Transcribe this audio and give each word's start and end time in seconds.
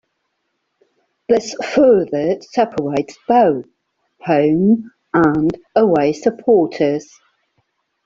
This 1.29 1.53
further 1.75 2.37
separates 2.41 3.19
both 3.27 3.65
Home 4.25 4.89
and 5.13 5.51
Away 5.75 6.13
supporters. 6.13 7.13